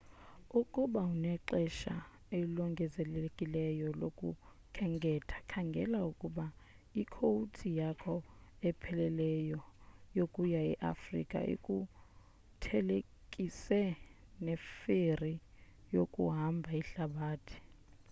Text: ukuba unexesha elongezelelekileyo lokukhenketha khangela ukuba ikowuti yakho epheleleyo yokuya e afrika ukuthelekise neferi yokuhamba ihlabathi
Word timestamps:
ukuba 0.59 0.99
unexesha 1.13 1.95
elongezelelekileyo 2.39 3.87
lokukhenketha 4.01 5.37
khangela 5.51 5.99
ukuba 6.11 6.45
ikowuti 7.01 7.67
yakho 7.81 8.15
epheleleyo 8.69 9.59
yokuya 10.17 10.59
e 10.71 10.73
afrika 10.93 11.37
ukuthelekise 11.55 13.81
neferi 14.45 15.33
yokuhamba 15.95 16.69
ihlabathi 16.81 17.57